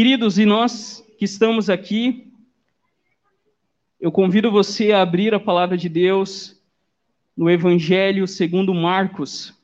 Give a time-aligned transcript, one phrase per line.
[0.00, 2.32] Queridos, e nós que estamos aqui,
[4.00, 6.58] eu convido você a abrir a palavra de Deus
[7.36, 9.54] no Evangelho segundo Marcos.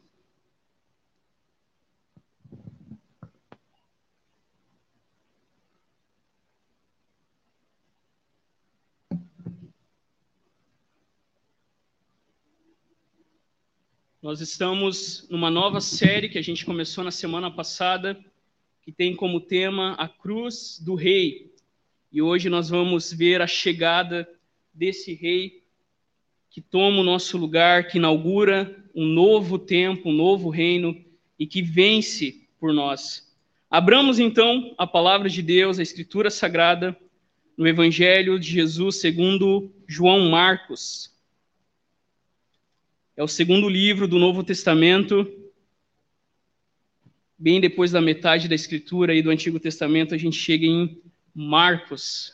[14.20, 18.22] Nós estamos numa nova série que a gente começou na semana passada,
[18.86, 21.52] que tem como tema a cruz do rei.
[22.12, 24.28] E hoje nós vamos ver a chegada
[24.72, 25.64] desse rei
[26.48, 31.04] que toma o nosso lugar, que inaugura um novo tempo, um novo reino
[31.36, 33.34] e que vence por nós.
[33.68, 36.96] Abramos então a palavra de Deus, a Escritura Sagrada,
[37.56, 41.12] no Evangelho de Jesus segundo João Marcos.
[43.16, 45.28] É o segundo livro do Novo Testamento
[47.38, 51.02] bem depois da metade da escritura e do Antigo Testamento, a gente chega em
[51.34, 52.32] Marcos.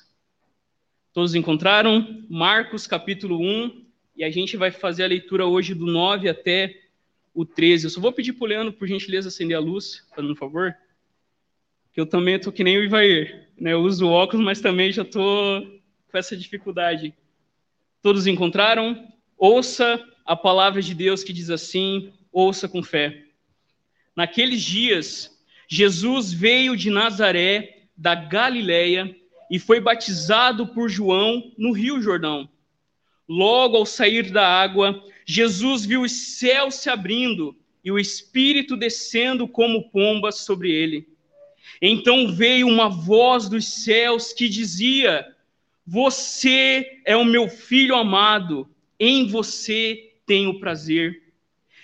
[1.13, 2.25] Todos encontraram?
[2.29, 3.85] Marcos, capítulo 1,
[4.17, 6.75] e a gente vai fazer a leitura hoje do 9 até
[7.35, 7.87] o 13.
[7.87, 10.75] Eu só vou pedir para o Leandro, por gentileza, acender a luz, fazendo um favor.
[11.93, 13.49] Que eu também estou que nem o Ivair.
[13.59, 13.73] Né?
[13.73, 15.63] Eu uso óculos, mas também já estou
[16.11, 17.15] com essa dificuldade.
[18.01, 19.09] Todos encontraram?
[19.37, 23.25] Ouça a palavra de Deus que diz assim: ouça com fé.
[24.17, 25.31] Naqueles dias,
[25.69, 29.15] Jesus veio de Nazaré, da Galiléia,
[29.51, 32.49] e foi batizado por João no Rio Jordão.
[33.29, 39.49] Logo ao sair da água, Jesus viu os céus se abrindo e o Espírito descendo
[39.49, 41.09] como pomba sobre ele.
[41.81, 45.27] Então veio uma voz dos céus que dizia:
[45.87, 48.69] Você é o meu filho amado,
[48.99, 51.23] em você tenho prazer.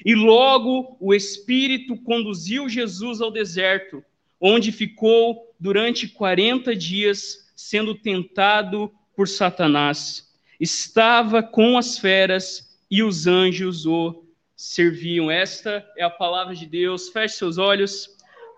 [0.04, 4.02] E logo o Espírito conduziu Jesus ao deserto,
[4.40, 10.28] onde ficou durante 40 dias sendo tentado por Satanás.
[10.60, 14.24] Estava com as feras e os anjos o
[14.56, 15.30] serviam.
[15.30, 17.08] Esta é a palavra de Deus.
[17.08, 18.08] Feche seus olhos.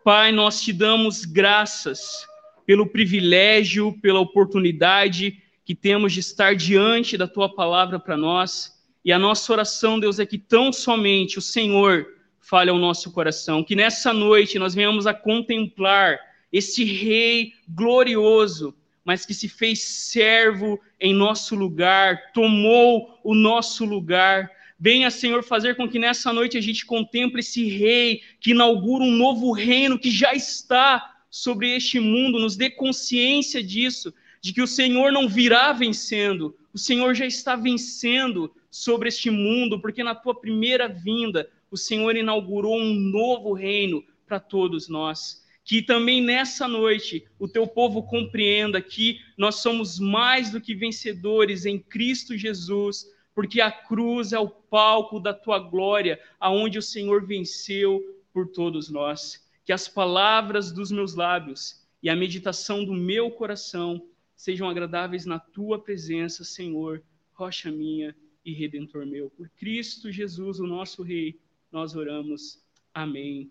[0.04, 2.26] Pai, nós te damos graças
[2.64, 8.79] pelo privilégio, pela oportunidade que temos de estar diante da tua palavra para nós.
[9.04, 12.06] E a nossa oração, Deus, é que tão somente o Senhor
[12.38, 16.18] fale ao nosso coração, que nessa noite nós venhamos a contemplar
[16.52, 18.74] esse Rei glorioso,
[19.04, 24.50] mas que se fez servo em nosso lugar, tomou o nosso lugar.
[24.78, 29.12] Venha, Senhor, fazer com que nessa noite a gente contemple esse Rei que inaugura um
[29.12, 34.12] novo reino que já está sobre este mundo, nos dê consciência disso,
[34.42, 39.80] de que o Senhor não virá vencendo, o Senhor já está vencendo sobre este mundo,
[39.80, 45.44] porque na tua primeira vinda o Senhor inaugurou um novo reino para todos nós.
[45.64, 51.66] Que também nessa noite o teu povo compreenda que nós somos mais do que vencedores
[51.66, 57.26] em Cristo Jesus, porque a cruz é o palco da tua glória, aonde o Senhor
[57.26, 58.00] venceu
[58.32, 59.46] por todos nós.
[59.64, 64.04] Que as palavras dos meus lábios e a meditação do meu coração
[64.34, 69.30] sejam agradáveis na tua presença, Senhor, rocha minha e redentor meu.
[69.30, 71.38] Por Cristo Jesus, o nosso Rei,
[71.70, 72.58] nós oramos.
[72.92, 73.50] Amém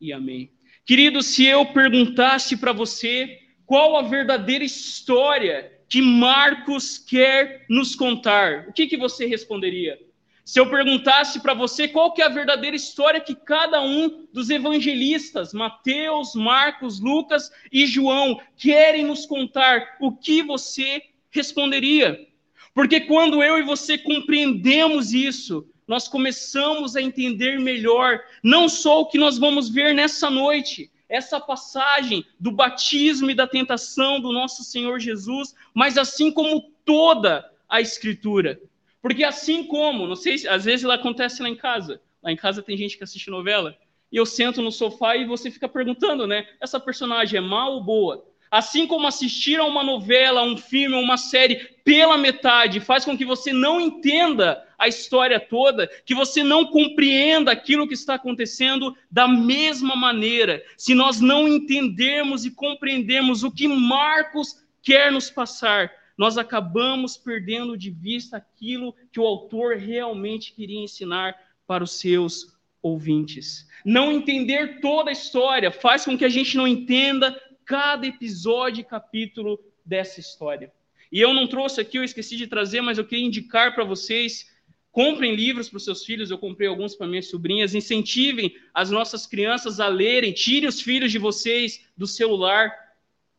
[0.00, 0.50] e amém.
[0.84, 8.66] Querido, se eu perguntasse para você qual a verdadeira história que Marcos quer nos contar,
[8.68, 9.98] o que, que você responderia?
[10.44, 14.50] Se eu perguntasse para você qual que é a verdadeira história que cada um dos
[14.50, 22.28] evangelistas, Mateus, Marcos, Lucas e João, querem nos contar, o que você responderia?
[22.74, 29.06] Porque quando eu e você compreendemos isso, nós começamos a entender melhor não só o
[29.06, 34.64] que nós vamos ver nessa noite, essa passagem do batismo e da tentação do nosso
[34.64, 38.60] Senhor Jesus, mas assim como toda a Escritura.
[39.00, 42.36] Porque assim como, não sei se às vezes ela acontece lá em casa, lá em
[42.36, 43.76] casa tem gente que assiste novela,
[44.10, 46.46] e eu sento no sofá e você fica perguntando, né?
[46.60, 48.24] Essa personagem é má ou boa?
[48.50, 53.26] Assim como assistir a uma novela, um filme, uma série pela metade faz com que
[53.26, 59.28] você não entenda a história toda, que você não compreenda aquilo que está acontecendo da
[59.28, 66.38] mesma maneira, se nós não entendermos e compreendermos o que Marcos quer nos passar, nós
[66.38, 71.34] acabamos perdendo de vista aquilo que o autor realmente queria ensinar
[71.66, 73.68] para os seus ouvintes.
[73.84, 78.84] Não entender toda a história faz com que a gente não entenda cada episódio e
[78.84, 80.72] capítulo dessa história.
[81.14, 84.52] E eu não trouxe aqui, eu esqueci de trazer, mas eu queria indicar para vocês.
[84.90, 87.72] Comprem livros para os seus filhos, eu comprei alguns para minhas sobrinhas.
[87.72, 92.72] Incentivem as nossas crianças a lerem, tirem os filhos de vocês do celular.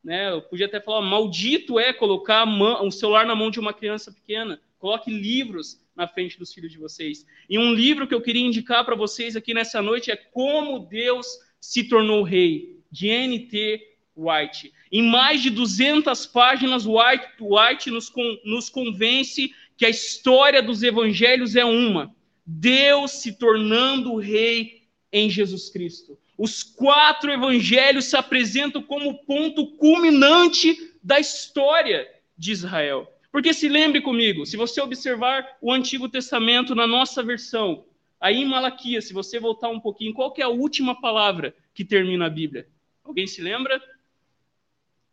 [0.01, 0.31] né?
[0.31, 4.57] Eu podia até falar, maldito é colocar um celular na mão de uma criança pequena.
[4.79, 7.25] Coloque livros na frente dos filhos de vocês.
[7.49, 11.27] E um livro que eu queria indicar para vocês aqui nessa noite é Como Deus
[11.59, 13.95] se tornou rei, de N.T.
[14.15, 14.71] White.
[14.95, 18.09] Em mais de 200 páginas, White, White nos,
[18.45, 22.15] nos convence que a história dos evangelhos é uma:
[22.45, 26.17] Deus se tornando rei em Jesus Cristo.
[26.37, 32.07] Os quatro evangelhos se apresentam como ponto culminante da história
[32.37, 33.05] de Israel.
[33.33, 37.83] Porque se lembre comigo, se você observar o Antigo Testamento na nossa versão,
[38.17, 42.27] aí em Malaquias, se você voltar um pouquinho, qual é a última palavra que termina
[42.27, 42.65] a Bíblia?
[43.03, 43.81] Alguém se lembra?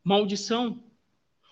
[0.04, 0.82] Maldição.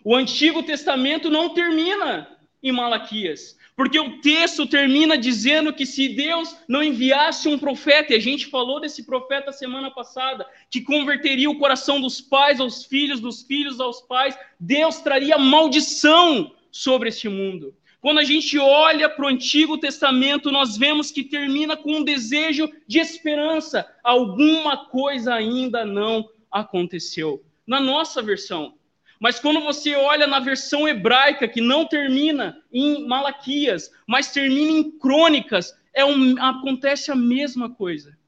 [0.04, 2.28] O Antigo Testamento não termina
[2.62, 3.58] em Malaquias.
[3.76, 8.46] Porque o texto termina dizendo que se Deus não enviasse um profeta, e a gente
[8.46, 13.80] falou desse profeta semana passada, que converteria o coração dos pais aos filhos, dos filhos
[13.80, 17.74] aos pais, Deus traria maldição sobre este mundo.
[18.02, 22.70] Quando a gente olha para o Antigo Testamento, nós vemos que termina com um desejo
[22.86, 23.86] de esperança.
[24.02, 27.42] Alguma coisa ainda não aconteceu.
[27.70, 28.74] Na nossa versão,
[29.20, 34.90] mas quando você olha na versão hebraica, que não termina em Malaquias, mas termina em
[34.98, 38.18] Crônicas, é um, acontece a mesma coisa.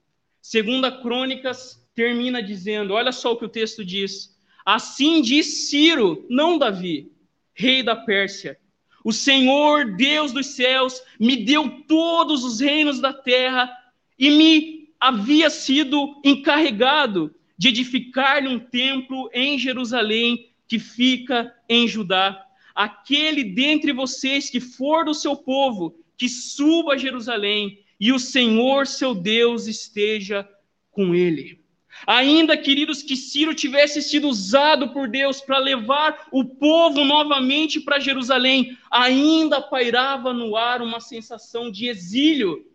[0.41, 4.33] Segunda Crônicas termina dizendo, olha só o que o texto diz.
[4.65, 7.11] Assim diz Ciro, não Davi,
[7.53, 8.57] rei da Pérsia.
[9.05, 13.69] O Senhor, Deus dos céus, me deu todos os reinos da terra
[14.17, 22.45] e me havia sido encarregado de edificar-lhe um templo em Jerusalém que fica em Judá.
[22.75, 28.87] Aquele dentre vocês que for do seu povo, que suba a Jerusalém, e o Senhor
[28.87, 30.49] seu Deus esteja
[30.91, 31.61] com ele.
[32.07, 38.01] Ainda, queridos, que Ciro tivesse sido usado por Deus para levar o povo novamente para
[38.01, 42.67] Jerusalém, ainda pairava no ar uma sensação de exílio,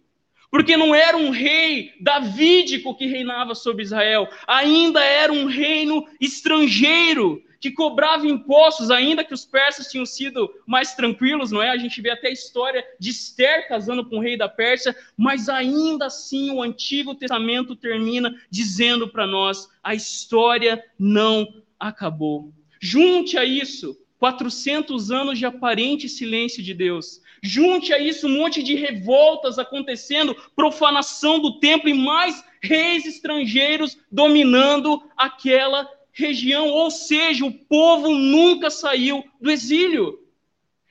[0.50, 7.44] porque não era um rei davídico que reinava sobre Israel, ainda era um reino estrangeiro
[7.60, 11.70] que cobrava impostos, ainda que os persas tinham sido mais tranquilos, não é?
[11.70, 15.50] A gente vê até a história de Esther casando com o rei da Pérsia, mas
[15.50, 22.54] ainda assim o Antigo Testamento termina dizendo para nós: a história não acabou.
[22.80, 27.22] Junte a isso 400 anos de aparente silêncio de Deus.
[27.48, 33.98] Junte a isso um monte de revoltas acontecendo, profanação do templo e mais reis estrangeiros
[34.12, 40.20] dominando aquela região, ou seja, o povo nunca saiu do exílio.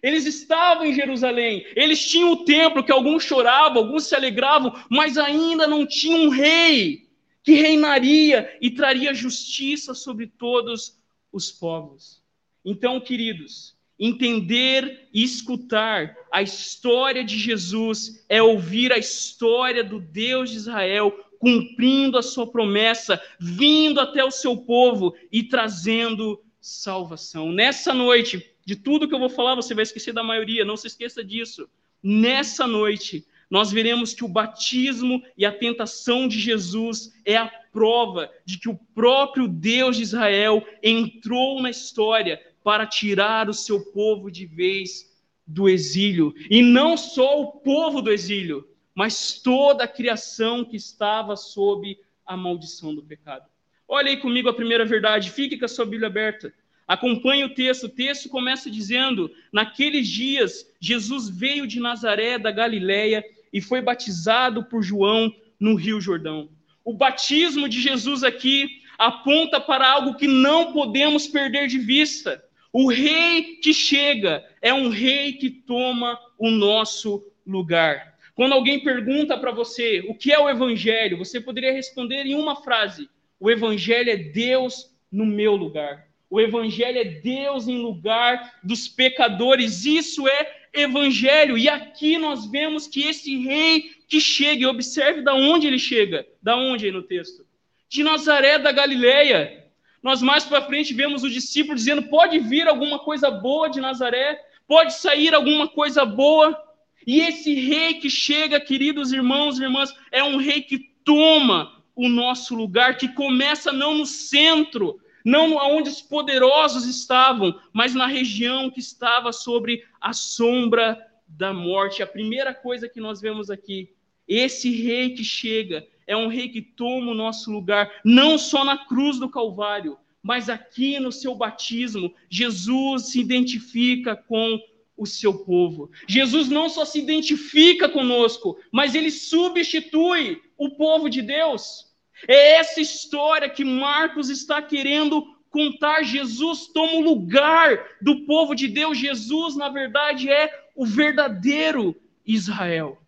[0.02, 5.18] Eles estavam em Jerusalém, eles tinham o templo que alguns choravam, alguns se alegravam, mas
[5.18, 7.06] ainda não tinha um rei
[7.42, 10.98] que reinaria e traria justiça sobre todos
[11.30, 12.22] os povos.
[12.64, 20.50] Então, queridos, entender e escutar a história de Jesus é ouvir a história do Deus
[20.50, 27.52] de Israel cumprindo a sua promessa, vindo até o seu povo e trazendo salvação.
[27.52, 30.88] Nessa noite, de tudo que eu vou falar, você vai esquecer da maioria, não se
[30.88, 31.68] esqueça disso.
[32.02, 38.30] Nessa noite, nós veremos que o batismo e a tentação de Jesus é a prova
[38.44, 44.28] de que o próprio Deus de Israel entrou na história para tirar o seu povo
[44.28, 45.08] de vez
[45.46, 46.34] do exílio.
[46.50, 51.96] E não só o povo do exílio, mas toda a criação que estava sob
[52.26, 53.44] a maldição do pecado.
[53.86, 56.52] Olha aí comigo a primeira verdade, fique com a sua Bíblia aberta.
[56.88, 57.84] Acompanhe o texto.
[57.84, 64.64] O texto começa dizendo: Naqueles dias, Jesus veio de Nazaré da Galiléia e foi batizado
[64.64, 66.48] por João no Rio Jordão.
[66.84, 72.42] O batismo de Jesus aqui aponta para algo que não podemos perder de vista.
[72.78, 78.18] O rei que chega é um rei que toma o nosso lugar.
[78.34, 82.54] Quando alguém pergunta para você o que é o evangelho, você poderia responder em uma
[82.54, 83.08] frase:
[83.40, 86.06] o evangelho é Deus no meu lugar.
[86.28, 89.86] O evangelho é Deus em lugar dos pecadores.
[89.86, 91.56] Isso é evangelho.
[91.56, 96.26] E aqui nós vemos que esse rei que chega, e observe da onde ele chega.
[96.42, 97.46] Da onde aí no texto?
[97.88, 99.65] De Nazaré da Galileia.
[100.06, 104.40] Nós mais para frente vemos o discípulo dizendo: pode vir alguma coisa boa de Nazaré,
[104.64, 106.56] pode sair alguma coisa boa.
[107.04, 112.08] E esse rei que chega, queridos irmãos e irmãs, é um rei que toma o
[112.08, 118.70] nosso lugar, que começa não no centro, não onde os poderosos estavam, mas na região
[118.70, 122.00] que estava sobre a sombra da morte.
[122.00, 123.92] A primeira coisa que nós vemos aqui,
[124.28, 128.78] esse rei que chega, é um rei que toma o nosso lugar, não só na
[128.78, 134.60] cruz do Calvário, mas aqui no seu batismo, Jesus se identifica com
[134.96, 135.90] o seu povo.
[136.08, 141.86] Jesus não só se identifica conosco, mas ele substitui o povo de Deus.
[142.26, 146.02] É essa história que Marcos está querendo contar.
[146.02, 148.96] Jesus toma o lugar do povo de Deus.
[148.96, 151.94] Jesus, na verdade, é o verdadeiro
[152.26, 152.98] Israel.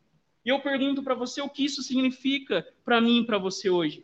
[0.48, 4.02] E eu pergunto para você o que isso significa para mim e para você hoje.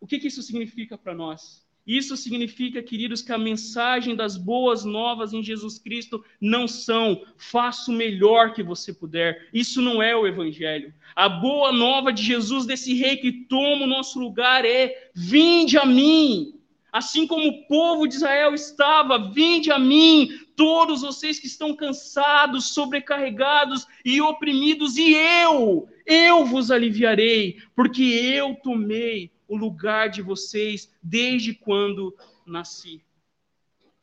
[0.00, 1.66] O que, que isso significa para nós?
[1.86, 7.90] Isso significa, queridos, que a mensagem das boas novas em Jesus Cristo não são faça
[7.90, 9.50] o melhor que você puder.
[9.52, 10.94] Isso não é o evangelho.
[11.14, 15.84] A boa nova de Jesus, desse rei que toma o nosso lugar, é: vinde a
[15.84, 16.58] mim.
[16.92, 22.74] Assim como o povo de Israel estava, vinde a mim, todos vocês que estão cansados,
[22.74, 30.92] sobrecarregados e oprimidos, e eu, eu vos aliviarei, porque eu tomei o lugar de vocês
[31.02, 33.02] desde quando nasci.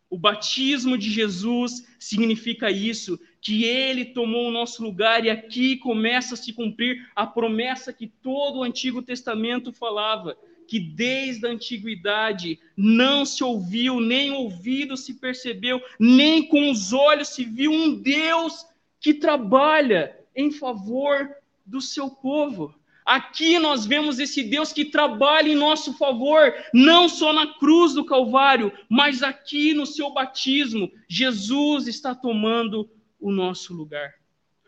[0.10, 6.34] O batismo de Jesus significa isso, que ele tomou o nosso lugar e aqui começa
[6.34, 10.36] a se cumprir a promessa que todo o Antigo Testamento falava,
[10.69, 17.29] que desde a antiguidade não se ouviu, nem ouvido se percebeu, nem com os olhos
[17.29, 18.67] se viu um Deus
[18.99, 21.27] que trabalha em favor
[21.65, 22.75] do seu povo.
[23.03, 28.05] Aqui nós vemos esse Deus que trabalha em nosso favor, não só na cruz do
[28.05, 32.88] Calvário, mas aqui no seu batismo, Jesus está tomando
[33.19, 34.13] o nosso lugar.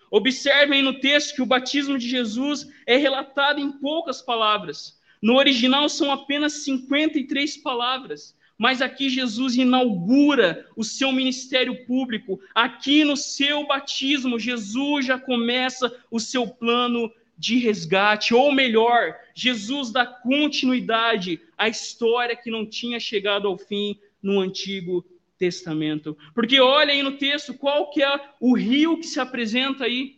[0.10, 5.00] Observem no texto que o batismo de Jesus é relatado em poucas palavras.
[5.22, 12.40] No original são apenas 53 palavras, mas aqui Jesus inaugura o seu ministério público.
[12.54, 19.92] Aqui no seu batismo, Jesus já começa o seu plano de resgate, ou melhor, Jesus
[19.92, 25.04] dá continuidade à história que não tinha chegado ao fim no Antigo
[25.40, 26.16] Testamento.
[26.36, 30.18] Porque olha aí no texto qual que é o rio que se apresenta aí.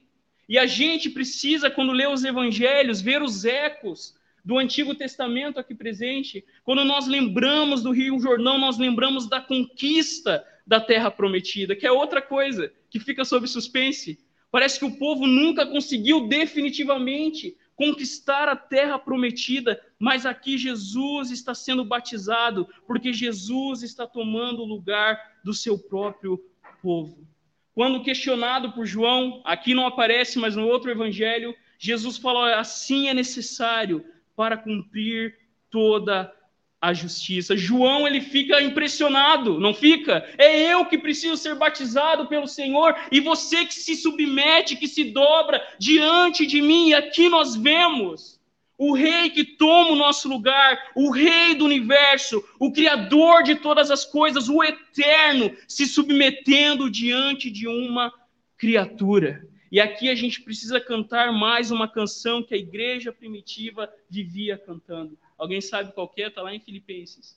[0.49, 5.73] E a gente precisa, quando lê os evangelhos, ver os ecos do Antigo Testamento aqui
[5.73, 6.43] presente.
[6.63, 11.91] Quando nós lembramos do Rio Jordão, nós lembramos da conquista da terra prometida, que é
[11.91, 14.19] outra coisa que fica sob suspense.
[14.51, 21.55] Parece que o povo nunca conseguiu definitivamente conquistar a terra prometida, mas aqui Jesus está
[21.55, 26.39] sendo batizado, porque Jesus está tomando o lugar do seu próprio
[26.81, 27.27] povo.
[27.73, 33.13] Quando questionado por João, aqui não aparece, mas no outro evangelho, Jesus falou: assim é
[33.13, 35.35] necessário para cumprir
[35.69, 36.31] toda
[36.83, 37.55] a justiça.
[37.55, 40.29] João ele fica impressionado, não fica?
[40.37, 45.05] É eu que preciso ser batizado pelo Senhor e você que se submete, que se
[45.05, 46.89] dobra diante de mim.
[46.89, 48.37] E aqui nós vemos
[48.77, 53.89] o rei que toma o nosso lugar, o rei do universo, o criador de todas
[53.89, 58.11] as coisas, o eterno, se submetendo diante de uma
[58.57, 59.47] criatura.
[59.73, 65.17] E aqui a gente precisa cantar mais uma canção que a igreja primitiva vivia cantando.
[65.35, 66.27] Alguém sabe qual é?
[66.27, 67.35] Está lá em Filipenses.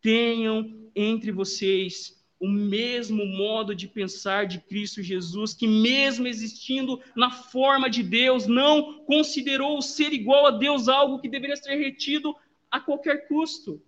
[0.00, 7.30] Tenham entre vocês o mesmo modo de pensar de Cristo Jesus, que, mesmo existindo na
[7.30, 12.34] forma de Deus, não considerou ser igual a Deus algo que deveria ser retido
[12.70, 13.78] a qualquer custo.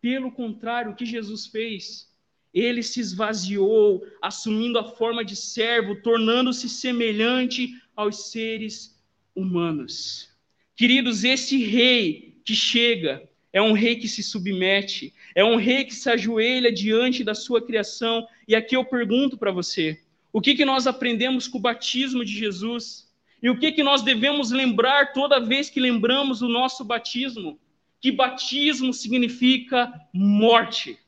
[0.00, 2.09] Pelo contrário, o que Jesus fez?
[2.52, 9.00] Ele se esvaziou, assumindo a forma de servo, tornando-se semelhante aos seres
[9.34, 10.30] humanos.
[10.74, 15.94] Queridos, esse rei que chega, é um rei que se submete, é um rei que
[15.94, 18.26] se ajoelha diante da sua criação.
[18.46, 20.00] E aqui eu pergunto para você:
[20.32, 23.08] o que, que nós aprendemos com o batismo de Jesus?
[23.42, 27.58] E o que, que nós devemos lembrar toda vez que lembramos o nosso batismo?
[28.00, 30.98] Que batismo significa morte.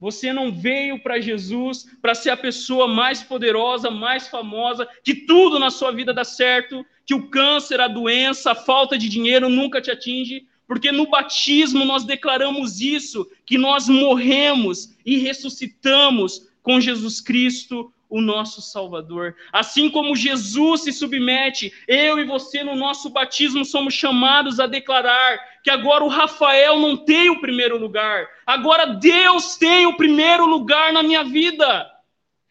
[0.00, 5.58] Você não veio para Jesus para ser a pessoa mais poderosa, mais famosa, que tudo
[5.58, 9.80] na sua vida dá certo, que o câncer, a doença, a falta de dinheiro nunca
[9.80, 17.20] te atinge, porque no batismo nós declaramos isso, que nós morremos e ressuscitamos com Jesus
[17.20, 19.36] Cristo, o nosso Salvador.
[19.52, 25.38] Assim como Jesus se submete, eu e você no nosso batismo somos chamados a declarar
[25.62, 30.92] que agora o Rafael não tem o primeiro lugar, agora Deus tem o primeiro lugar
[30.92, 31.90] na minha vida.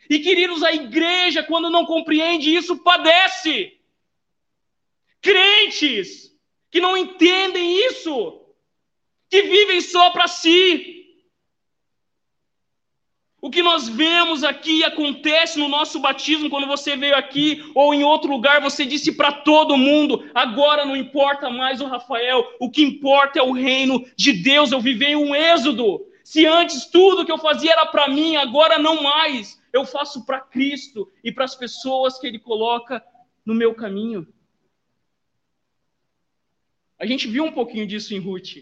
[0.09, 3.73] E queridos, a igreja, quando não compreende isso, padece.
[5.21, 6.31] Crentes
[6.69, 8.41] que não entendem isso,
[9.29, 11.06] que vivem só para si,
[13.47, 18.03] O que nós vemos aqui acontece no nosso batismo, quando você veio aqui ou em
[18.03, 22.83] outro lugar, você disse para todo mundo: agora não importa mais o Rafael, o que
[22.83, 24.73] importa é o reino de Deus.
[24.73, 26.05] Eu vivei um êxodo.
[26.25, 29.57] Se antes tudo que eu fazia era para mim, agora não mais.
[29.71, 33.01] Eu faço para Cristo e para as pessoas que Ele coloca
[33.45, 34.27] no meu caminho.
[36.99, 38.57] A gente viu um pouquinho disso em Ruth.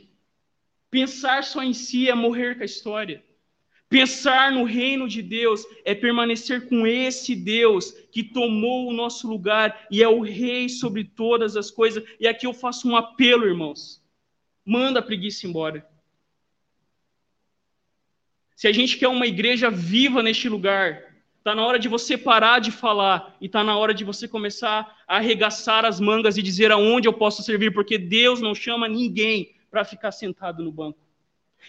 [0.91, 3.25] Pensar só em si é morrer com a história.
[3.87, 9.85] Pensar no reino de Deus é permanecer com esse Deus que tomou o nosso lugar
[9.91, 12.03] e é o rei sobre todas as coisas.
[12.19, 14.03] E aqui eu faço um apelo, irmãos.
[14.65, 15.87] Manda a preguiça embora.
[18.55, 22.57] Se a gente quer uma igreja viva neste lugar, está na hora de você parar
[22.57, 26.71] de falar e está na hora de você começar a arregaçar as mangas e dizer
[26.71, 31.04] aonde eu posso servir, porque Deus não chama ninguém para ficar sentado no banco.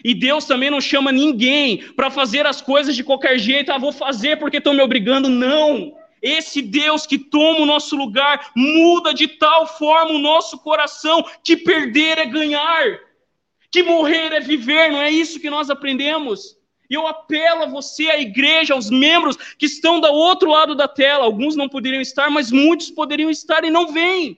[0.03, 3.91] E Deus também não chama ninguém para fazer as coisas de qualquer jeito, ah, vou
[3.91, 5.29] fazer porque estão me obrigando.
[5.29, 5.95] Não!
[6.21, 11.55] Esse Deus que toma o nosso lugar muda de tal forma o nosso coração que
[11.55, 12.99] perder é ganhar,
[13.69, 16.57] que morrer é viver, não é isso que nós aprendemos?
[16.89, 20.87] E eu apelo a você, a igreja, aos membros que estão do outro lado da
[20.87, 21.25] tela.
[21.25, 24.37] Alguns não poderiam estar, mas muitos poderiam estar e não vêm.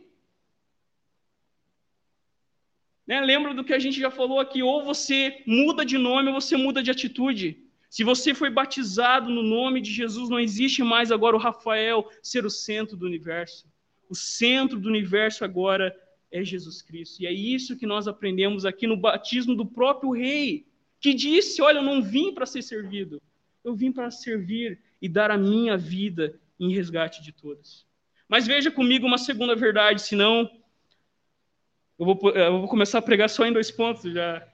[3.09, 3.19] Né?
[3.21, 6.55] Lembra do que a gente já falou aqui: ou você muda de nome ou você
[6.55, 7.57] muda de atitude.
[7.89, 12.45] Se você foi batizado no nome de Jesus, não existe mais agora o Rafael ser
[12.45, 13.65] o centro do universo.
[14.07, 15.91] O centro do universo agora
[16.31, 17.23] é Jesus Cristo.
[17.23, 20.67] E é isso que nós aprendemos aqui no batismo do próprio Rei,
[20.99, 23.19] que disse: Olha, eu não vim para ser servido,
[23.63, 27.87] eu vim para servir e dar a minha vida em resgate de todos.
[28.27, 30.47] Mas veja comigo uma segunda verdade, senão
[31.99, 34.47] eu vou, eu vou começar a pregar só em dois pontos já.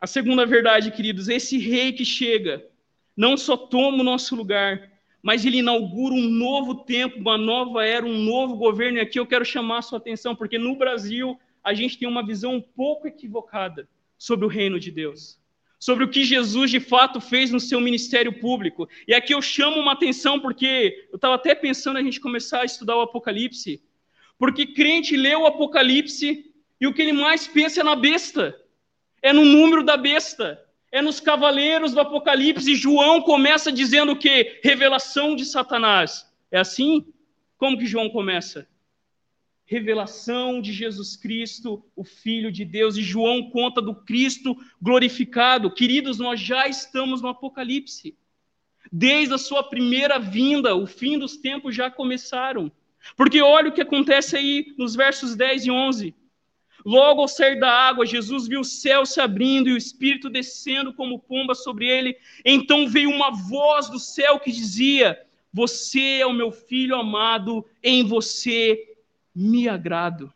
[0.00, 2.66] A segunda verdade, queridos, esse rei que chega
[3.14, 4.90] não só toma o nosso lugar,
[5.22, 8.96] mas ele inaugura um novo tempo, uma nova era, um novo governo.
[8.96, 12.24] E aqui eu quero chamar a sua atenção, porque no Brasil a gente tem uma
[12.24, 15.38] visão um pouco equivocada sobre o reino de Deus,
[15.78, 18.88] sobre o que Jesus de fato fez no seu ministério público.
[19.06, 22.64] E aqui eu chamo uma atenção, porque eu estava até pensando a gente começar a
[22.64, 23.82] estudar o Apocalipse,
[24.38, 28.58] porque crente lê o Apocalipse e o que ele mais pensa é na besta,
[29.22, 30.60] é no número da besta,
[30.94, 32.70] é nos cavaleiros do Apocalipse.
[32.70, 34.60] E João começa dizendo o quê?
[34.62, 36.24] Revelação de Satanás.
[36.52, 37.04] É assim?
[37.56, 38.68] Como que João começa?
[39.66, 42.96] Revelação de Jesus Cristo, o Filho de Deus.
[42.96, 45.70] E João conta do Cristo glorificado.
[45.70, 48.16] Queridos, nós já estamos no Apocalipse.
[48.92, 52.70] Desde a sua primeira vinda, o fim dos tempos já começaram.
[53.16, 56.14] Porque olha o que acontece aí nos versos 10 e 11.
[56.84, 60.92] Logo ao sair da água, Jesus viu o céu se abrindo e o Espírito descendo
[60.92, 62.16] como pomba sobre ele.
[62.44, 65.18] Então veio uma voz do céu que dizia:
[65.52, 68.96] Você é o meu filho amado, em você
[69.34, 70.32] me agrado.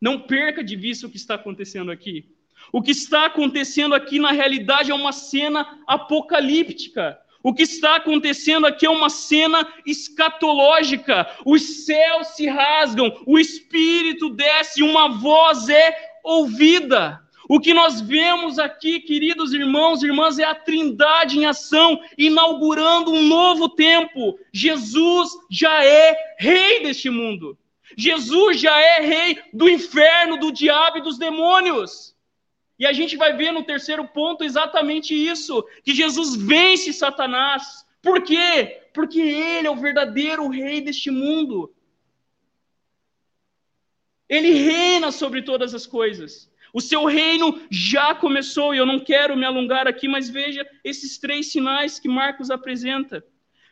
[0.00, 2.34] Não perca de vista o que está acontecendo aqui.
[2.72, 7.18] O que está acontecendo aqui, na realidade, é uma cena apocalíptica.
[7.42, 11.28] O que está acontecendo aqui é uma cena escatológica.
[11.44, 17.20] Os céus se rasgam, o Espírito desce, uma voz é ouvida.
[17.48, 23.12] O que nós vemos aqui, queridos irmãos e irmãs, é a Trindade em ação, inaugurando
[23.12, 24.38] um novo tempo.
[24.52, 27.58] Jesus já é rei deste mundo.
[27.96, 32.11] Jesus já é rei do inferno, do diabo e dos demônios.
[32.82, 37.86] E a gente vai ver no terceiro ponto exatamente isso: que Jesus vence Satanás.
[38.02, 38.82] Por quê?
[38.92, 41.72] Porque ele é o verdadeiro rei deste mundo.
[44.28, 46.50] Ele reina sobre todas as coisas.
[46.74, 51.18] O seu reino já começou, e eu não quero me alongar aqui, mas veja esses
[51.18, 53.24] três sinais que Marcos apresenta.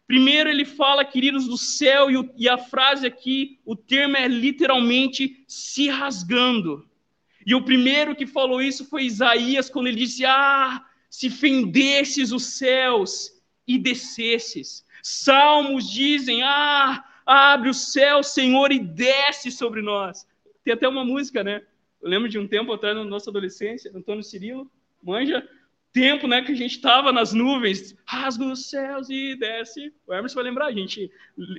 [0.07, 5.88] Primeiro, ele fala, queridos, do céu, e, a frase aqui, o termo é literalmente se
[5.88, 6.88] rasgando.
[7.46, 12.44] E o primeiro que falou isso foi Isaías, quando ele disse: Ah, se fendesses os
[12.44, 14.85] céus e descesses.
[15.03, 20.26] Salmos dizem: Ah, abre o céu, Senhor, e desce sobre nós.
[20.64, 21.62] Tem até uma música, né?
[22.03, 24.70] Eu lembro de um tempo atrás, na nossa adolescência, Antônio Cirilo,
[25.03, 25.46] manja,
[25.92, 29.92] tempo né, que a gente estava nas nuvens, rasga os céus e desce.
[30.07, 31.11] O Hermes vai lembrar, a gente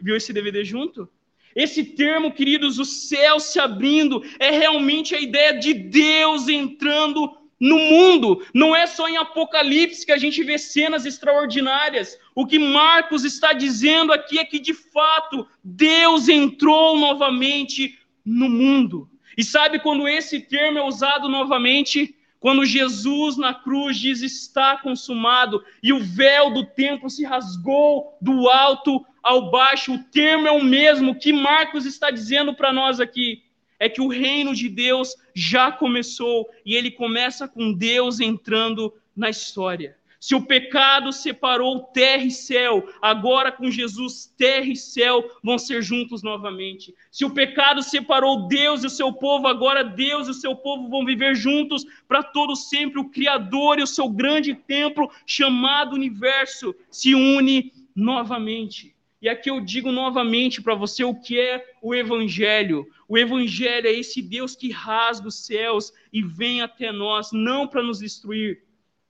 [0.01, 1.09] viu esse DVD junto.
[1.55, 7.77] Esse termo, queridos, o céu se abrindo, é realmente a ideia de Deus entrando no
[7.77, 8.43] mundo.
[8.53, 12.17] Não é só em Apocalipse que a gente vê cenas extraordinárias.
[12.33, 19.07] O que Marcos está dizendo aqui é que, de fato, Deus entrou novamente no mundo.
[19.37, 22.15] E sabe quando esse termo é usado novamente?
[22.39, 28.49] Quando Jesus na cruz diz está consumado e o véu do templo se rasgou do
[28.49, 33.43] alto ao baixo, o termo é o mesmo que Marcos está dizendo para nós aqui.
[33.79, 39.29] É que o reino de Deus já começou e ele começa com Deus entrando na
[39.29, 39.97] história.
[40.21, 45.81] Se o pecado separou terra e céu, agora com Jesus, terra e céu vão ser
[45.81, 46.93] juntos novamente.
[47.09, 50.87] Se o pecado separou Deus e o seu povo, agora Deus e o seu povo
[50.89, 52.99] vão viver juntos para todo sempre.
[52.99, 58.93] O Criador e o seu grande templo, chamado universo, se une novamente.
[59.21, 62.87] E aqui eu digo novamente para você o que é o Evangelho.
[63.07, 67.83] O Evangelho é esse Deus que rasga os céus e vem até nós, não para
[67.83, 68.63] nos destruir.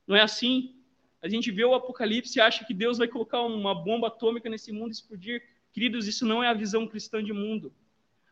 [0.05, 0.75] Não é assim?
[1.21, 4.73] A gente vê o Apocalipse e acha que Deus vai colocar uma bomba atômica nesse
[4.73, 5.41] mundo e explodir.
[5.71, 7.73] Queridos, isso não é a visão cristã de mundo.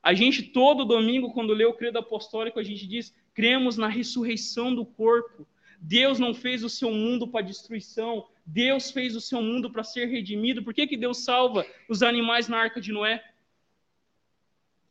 [0.04, 4.76] A gente, todo domingo, quando lê o credo apostólico, a gente diz: cremos na ressurreição
[4.76, 5.48] do corpo.
[5.80, 10.08] Deus não fez o seu mundo para destruição, Deus fez o seu mundo para ser
[10.08, 10.64] redimido.
[10.64, 13.24] Por que, que Deus salva os animais na arca de Noé?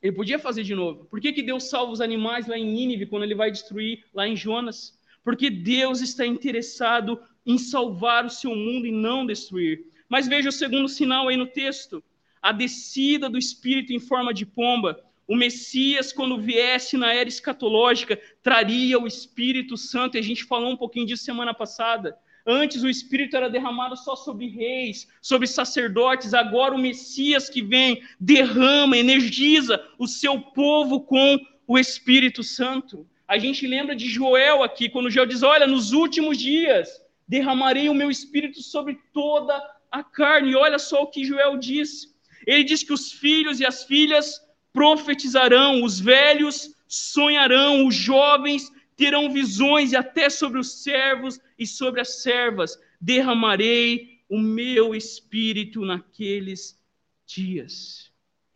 [0.01, 1.07] Ele podia fazer de novo.
[1.07, 4.29] Por que, que Deus salva os animais lá em Nínive, quando ele vai destruir lá
[4.29, 4.97] em Jonas?
[5.25, 9.87] Porque Deus está interessado em salvar o seu mundo e não destruir.
[10.09, 12.03] Mas veja o segundo sinal aí no texto:
[12.41, 15.05] a descida do Espírito em forma de pomba.
[15.27, 20.71] O Messias, quando viesse na era escatológica, traria o Espírito Santo, e a gente falou
[20.71, 22.17] um pouquinho disso semana passada.
[22.51, 28.03] Antes o Espírito era derramado só sobre reis, sobre sacerdotes, agora o Messias que vem
[28.19, 33.07] derrama, energiza o seu povo com o Espírito Santo.
[33.29, 36.89] A gente lembra de Joel aqui, quando Joel diz: Olha, nos últimos dias
[37.29, 40.53] derramarei o meu espírito sobre toda a carne.
[40.53, 42.17] E olha só o que Joel diz.
[42.47, 44.41] Ele diz que os filhos e as filhas
[44.73, 52.01] profetizarão, os velhos sonharão, os jovens terão visões, e até sobre os servos e sobre
[52.01, 56.77] as servas derramarei o meu espírito naqueles
[57.25, 58.11] dias.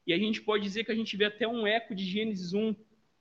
[0.05, 2.75] E a gente pode dizer que a gente vê até um eco de Gênesis 1,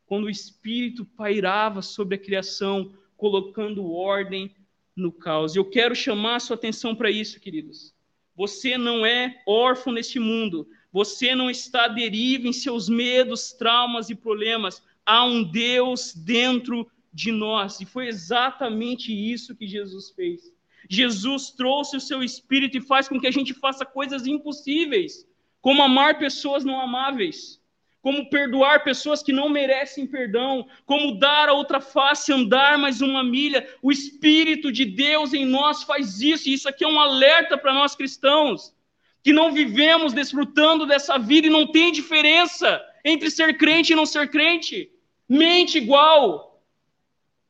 [0.07, 4.55] quando o espírito pairava sobre a criação, colocando ordem
[4.95, 5.55] no caos.
[5.55, 7.93] Eu quero chamar a sua atenção para isso, queridos.
[8.35, 10.67] Você não é órfão neste mundo.
[10.91, 14.81] Você não está à deriva em seus medos, traumas e problemas.
[15.05, 17.79] Há um Deus dentro de nós.
[17.79, 20.51] E foi exatamente isso que Jesus fez.
[20.89, 25.25] Jesus trouxe o seu espírito e faz com que a gente faça coisas impossíveis,
[25.61, 27.61] como amar pessoas não amáveis
[28.01, 33.23] como perdoar pessoas que não merecem perdão, como dar a outra face, andar mais uma
[33.23, 33.67] milha.
[33.81, 37.73] O Espírito de Deus em nós faz isso, e isso aqui é um alerta para
[37.73, 38.73] nós cristãos,
[39.23, 44.05] que não vivemos desfrutando dessa vida e não tem diferença entre ser crente e não
[44.05, 44.89] ser crente.
[45.29, 46.50] Mente igual,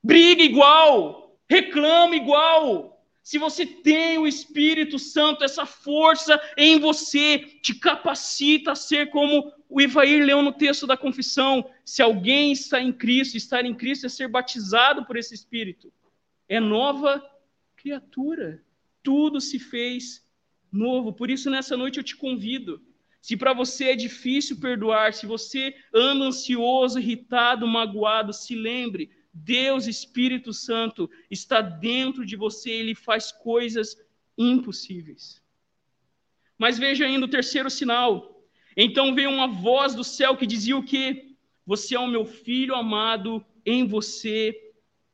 [0.03, 2.91] briga igual, reclama igual,
[3.23, 9.53] se você tem o Espírito Santo, essa força em você te capacita a ser como
[9.69, 11.69] o Ivair leu no texto da confissão.
[11.85, 15.93] Se alguém está em Cristo, estar em Cristo é ser batizado por esse Espírito.
[16.49, 17.23] É nova
[17.75, 18.63] criatura.
[19.03, 20.27] Tudo se fez
[20.71, 21.13] novo.
[21.13, 22.81] Por isso, nessa noite eu te convido.
[23.21, 29.87] Se para você é difícil perdoar, se você anda ansioso, irritado, magoado, se lembre Deus,
[29.87, 33.95] Espírito Santo, está dentro de você, ele faz coisas
[34.37, 35.41] impossíveis.
[36.57, 38.45] Mas veja ainda o terceiro sinal.
[38.75, 41.35] Então veio uma voz do céu que dizia o que?
[41.65, 44.55] Você é o meu filho amado, em você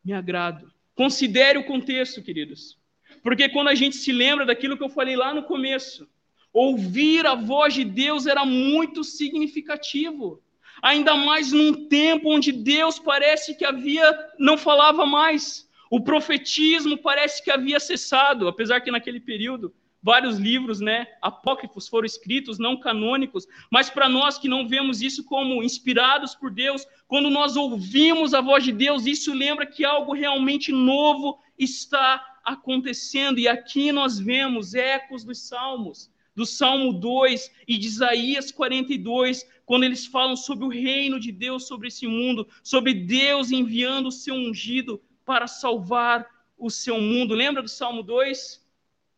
[0.03, 0.71] me agrado.
[0.95, 2.77] Considere o contexto, queridos.
[3.21, 6.07] Porque quando a gente se lembra daquilo que eu falei lá no começo,
[6.51, 10.41] ouvir a voz de Deus era muito significativo
[10.81, 15.67] ainda mais num tempo onde Deus parece que havia não falava mais.
[15.89, 22.05] O profetismo parece que havia cessado, apesar que naquele período vários livros, né, apócrifos foram
[22.05, 27.29] escritos, não canônicos, mas para nós que não vemos isso como inspirados por Deus, quando
[27.29, 33.47] nós ouvimos a voz de Deus, isso lembra que algo realmente novo está acontecendo, e
[33.47, 40.05] aqui nós vemos ecos dos salmos, do Salmo 2 e de Isaías 42, quando eles
[40.05, 44.99] falam sobre o reino de Deus sobre esse mundo, sobre Deus enviando o seu ungido
[45.25, 46.25] para salvar
[46.57, 47.35] o seu mundo.
[47.35, 48.65] Lembra do Salmo 2?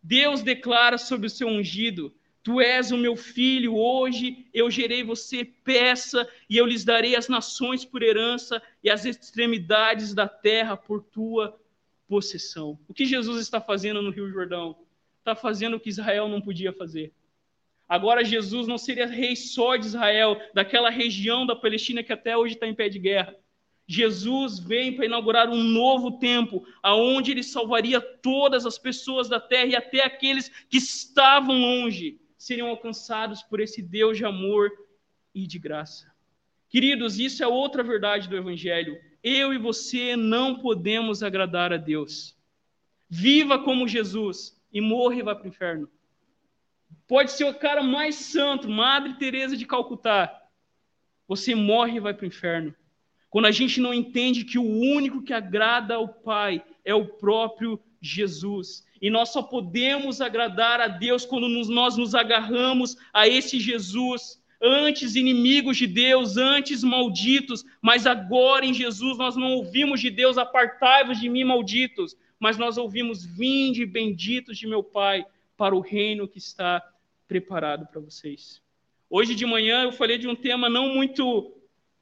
[0.02, 5.46] Deus declara sobre o seu ungido: Tu és o meu filho, hoje eu gerei você,
[5.46, 11.04] peça, e eu lhes darei as nações por herança e as extremidades da terra por
[11.04, 11.62] tua
[12.08, 12.80] possessão.
[12.88, 14.76] O que Jesus está fazendo no Rio Jordão?
[15.20, 17.14] Está fazendo o que Israel não podia fazer.
[17.90, 22.54] Agora Jesus não seria rei só de Israel, daquela região da Palestina que até hoje
[22.54, 23.36] está em pé de guerra.
[23.88, 29.66] Jesus vem para inaugurar um novo tempo, aonde ele salvaria todas as pessoas da terra
[29.66, 34.70] e até aqueles que estavam longe seriam alcançados por esse Deus de amor
[35.34, 36.14] e de graça.
[36.70, 38.96] Queridos, isso é outra verdade do evangelho.
[39.24, 42.38] Eu e você não podemos agradar a Deus.
[43.10, 45.90] Viva como Jesus e morra e vá para o inferno.
[47.10, 50.44] Pode ser o cara mais santo, Madre Teresa de Calcutá.
[51.28, 52.72] Você morre e vai para o inferno.
[53.32, 57.82] Quando a gente não entende que o único que agrada ao Pai é o próprio
[58.00, 58.86] Jesus.
[59.02, 64.40] E nós só podemos agradar a Deus quando nós nos agarramos a esse Jesus.
[64.62, 70.38] Antes inimigos de Deus, antes malditos, mas agora em Jesus nós não ouvimos de Deus,
[70.38, 75.26] apartai-vos de mim, malditos, mas nós ouvimos, vinde benditos de meu Pai,
[75.58, 76.84] para o reino que está
[77.30, 78.62] preparado para vocês.
[79.10, 81.56] Hoje de manhã eu falei de um tema não muito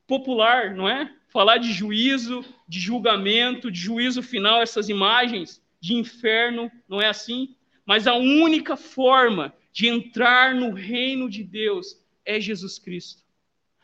[0.07, 1.13] popular, não é?
[1.29, 7.55] falar de juízo, de julgamento, de juízo final, essas imagens de inferno, não é assim?
[7.85, 13.21] Mas a única forma de entrar no reino de Deus é Jesus Cristo.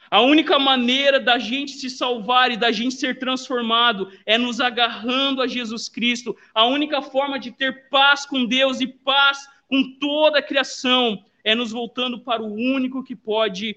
[0.10, 5.42] A única maneira da gente se salvar e da gente ser transformado é nos agarrando
[5.42, 6.36] a Jesus Cristo.
[6.54, 11.54] A única forma de ter paz com Deus e paz com toda a criação é
[11.54, 13.76] nos voltando para o único que pode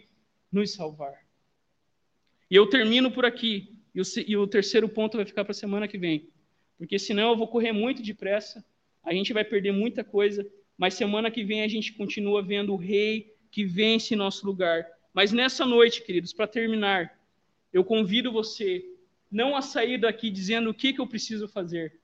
[0.52, 1.26] nos salvar.
[2.50, 3.76] E eu termino por aqui.
[3.94, 6.28] E o, e o terceiro ponto vai ficar para a semana que vem.
[6.78, 8.64] Porque senão eu vou correr muito depressa,
[9.02, 12.76] a gente vai perder muita coisa, mas semana que vem a gente continua vendo o
[12.76, 14.86] rei que vence em nosso lugar.
[15.14, 17.18] Mas nessa noite, queridos, para terminar,
[17.72, 18.84] eu convido você
[19.30, 21.98] não a sair daqui dizendo o que, que eu preciso fazer,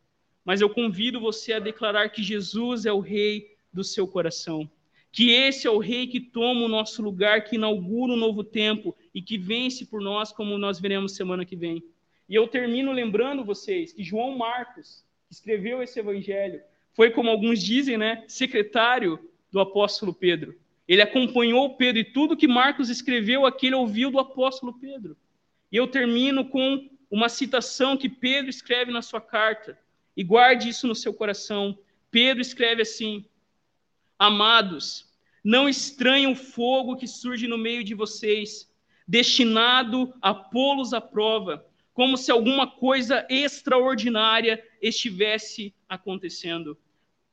[0.44, 4.68] mas eu convido você a declarar que Jesus é o rei do seu coração
[5.12, 8.96] que esse é o rei que toma o nosso lugar, que inaugura um novo tempo
[9.14, 11.84] e que vence por nós, como nós veremos semana que vem.
[12.26, 16.62] E eu termino lembrando vocês que João Marcos, que escreveu esse evangelho,
[16.94, 19.18] foi, como alguns dizem, né, secretário
[19.50, 20.58] do apóstolo Pedro.
[20.88, 25.16] Ele acompanhou Pedro e tudo que Marcos escreveu aqui ele ouviu do apóstolo Pedro.
[25.70, 29.78] E eu termino com uma citação que Pedro escreve na sua carta.
[30.16, 31.78] E guarde isso no seu coração.
[32.10, 33.24] Pedro escreve assim:
[34.22, 35.10] Amados,
[35.42, 38.72] não estranhem o fogo que surge no meio de vocês,
[39.04, 46.78] destinado a pô-los à prova, como se alguma coisa extraordinária estivesse acontecendo.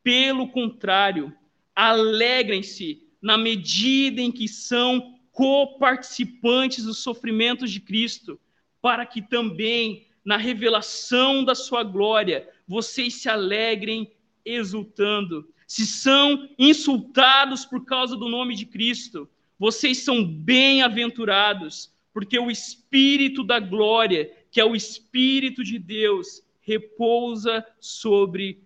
[0.02, 1.32] Pelo contrário,
[1.76, 8.40] alegrem-se na medida em que são coparticipantes dos sofrimentos de Cristo,
[8.82, 14.12] para que também na revelação da sua glória vocês se alegrem
[14.44, 19.30] exultando se são insultados por causa do nome de Cristo,
[19.60, 27.64] vocês são bem-aventurados, porque o Espírito da glória, que é o Espírito de Deus, repousa
[27.80, 28.64] sobre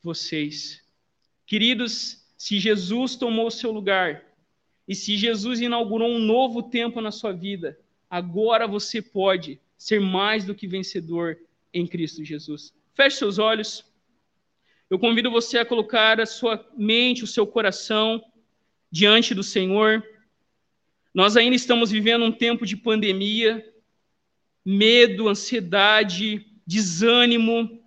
[0.00, 0.80] vocês.
[1.44, 4.22] Queridos, se Jesus tomou o seu lugar
[4.86, 7.76] e se Jesus inaugurou um novo tempo na sua vida,
[8.08, 11.36] agora você pode ser mais do que vencedor
[11.72, 12.72] em Cristo Jesus.
[12.94, 13.84] Feche seus olhos.
[14.94, 18.24] Eu convido você a colocar a sua mente, o seu coração
[18.92, 20.04] diante do Senhor.
[21.12, 23.68] Nós ainda estamos vivendo um tempo de pandemia,
[24.64, 27.84] medo, ansiedade, desânimo,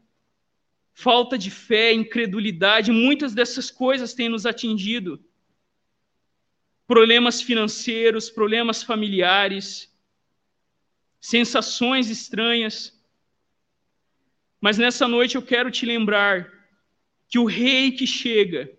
[0.94, 5.18] falta de fé, incredulidade, muitas dessas coisas têm nos atingido.
[6.86, 9.98] Problemas financeiros, problemas familiares,
[11.22, 13.02] sensações estranhas.
[14.60, 16.57] Mas nessa noite eu quero te lembrar
[17.28, 18.72] que o rei que chega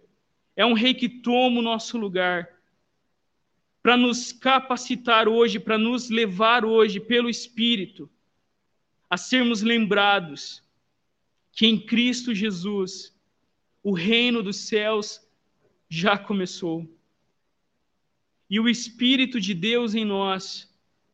[0.56, 2.48] é um rei que toma o nosso lugar
[3.82, 8.10] para nos capacitar hoje, para nos levar hoje pelo Espírito
[9.08, 10.62] a sermos lembrados
[11.52, 13.16] que em Cristo Jesus
[13.82, 15.20] o reino dos céus
[15.88, 16.88] já começou.
[18.50, 20.72] E o Espírito de Deus em nós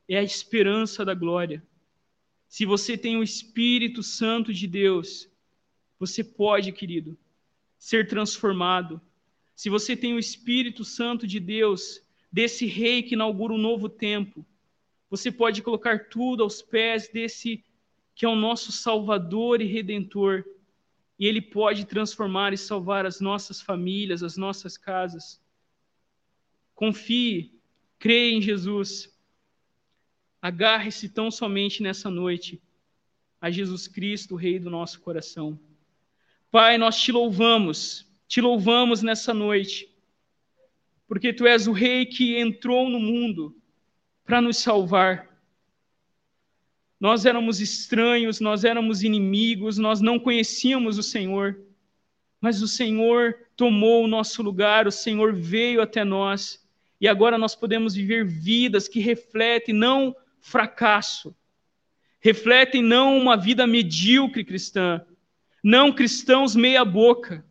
[0.08, 1.62] é a esperança da glória.
[2.48, 5.28] Se você tem o Espírito Santo de Deus,
[5.98, 7.16] você pode, querido,
[7.84, 8.98] ser transformado.
[9.54, 12.00] Se você tem o Espírito Santo de Deus,
[12.32, 14.42] desse rei que inaugura um novo tempo,
[15.10, 17.62] você pode colocar tudo aos pés desse
[18.14, 20.46] que é o nosso Salvador e Redentor,
[21.18, 25.38] e ele pode transformar e salvar as nossas famílias, as nossas casas.
[26.74, 27.52] Confie,
[27.98, 29.14] creia em Jesus.
[30.40, 32.62] Agarre-se tão somente nessa noite
[33.38, 35.60] a Jesus Cristo, Rei do nosso coração.
[36.54, 39.92] Pai, nós te louvamos, te louvamos nessa noite,
[41.04, 43.56] porque tu és o Rei que entrou no mundo
[44.24, 45.36] para nos salvar.
[47.00, 51.58] Nós éramos estranhos, nós éramos inimigos, nós não conhecíamos o Senhor.
[52.40, 56.64] Mas o Senhor tomou o nosso lugar, o Senhor veio até nós.
[57.00, 61.34] E agora nós podemos viver vidas que refletem não fracasso,
[62.20, 65.04] refletem não uma vida medíocre cristã,
[65.64, 67.42] não cristãos meia-boca,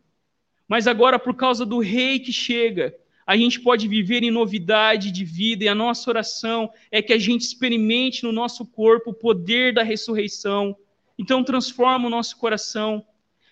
[0.68, 2.94] mas agora, por causa do Rei que chega,
[3.26, 7.18] a gente pode viver em novidade de vida, e a nossa oração é que a
[7.18, 10.76] gente experimente no nosso corpo o poder da ressurreição.
[11.18, 13.04] Então, transforma o nosso coração,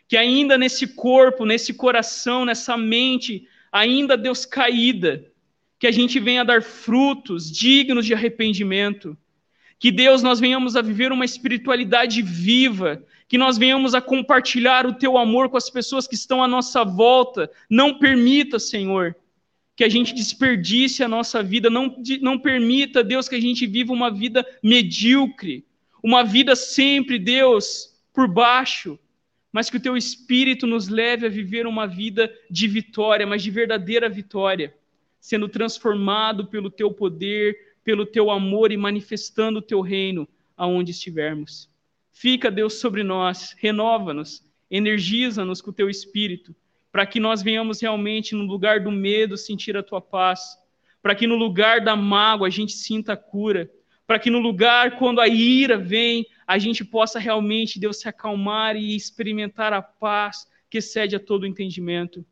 [0.07, 5.27] que ainda nesse corpo, nesse coração, nessa mente, ainda Deus caída,
[5.77, 9.19] que a gente venha dar frutos dignos de arrependimento.
[9.77, 14.93] Que Deus, nós venhamos a viver uma espiritualidade viva, que nós venhamos a compartilhar o
[14.93, 17.51] teu amor com as pessoas que estão à nossa volta.
[17.71, 19.17] Não permita, Senhor,
[19.75, 23.91] que a gente desperdice a nossa vida, não, não permita, Deus, que a gente viva
[23.91, 25.65] uma vida medíocre,
[26.03, 28.99] uma vida sempre, Deus, por baixo,
[29.51, 33.51] mas que o teu Espírito nos leve a viver uma vida de vitória, mas de
[33.51, 34.75] verdadeira vitória,
[35.19, 41.72] sendo transformado pelo teu poder, pelo teu amor e manifestando o teu reino aonde estivermos.
[42.13, 46.55] Fica, Deus, sobre nós, renova-nos, energiza-nos com o teu Espírito
[46.93, 50.59] para que nós venhamos realmente no lugar do medo sentir a tua paz,
[51.01, 53.69] para que no lugar da mágoa a gente sinta a cura,
[54.07, 58.77] para que no lugar quando a ira vem, a gente possa realmente, Deus, se acalmar
[58.77, 62.25] e experimentar a paz que excede a todo entendimento.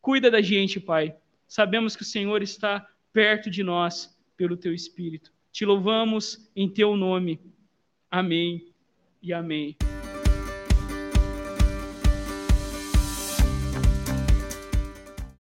[0.00, 1.14] Cuida da gente, Pai.
[1.46, 5.30] Sabemos que o Senhor está perto de nós pelo teu Espírito.
[5.52, 7.38] Te louvamos em teu nome.
[8.10, 8.71] Amém
[9.22, 9.76] e amém.